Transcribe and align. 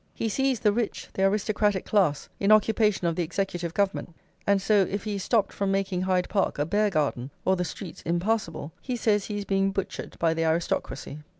He 0.15 0.29
sees 0.29 0.59
the 0.61 0.71
rich, 0.73 1.09
the 1.13 1.21
aristocratic 1.25 1.85
class, 1.85 2.27
in 2.39 2.51
occupation 2.51 3.05
of 3.05 3.15
the 3.15 3.21
executive 3.21 3.75
government, 3.75 4.15
and 4.47 4.59
so 4.59 4.87
if 4.89 5.03
he 5.03 5.13
is 5.13 5.23
stopped 5.23 5.53
from 5.53 5.69
making 5.71 6.01
Hyde 6.01 6.27
Park 6.27 6.57
a 6.57 6.65
bear 6.65 6.89
garden 6.89 7.29
or 7.45 7.55
the 7.55 7.63
streets 7.63 8.01
impassable, 8.01 8.71
he 8.81 8.95
says 8.95 9.25
he 9.25 9.37
is 9.37 9.45
being 9.45 9.69
butchered 9.71 10.17
by 10.17 10.33
the 10.33 10.43
aristocracy. 10.43 11.19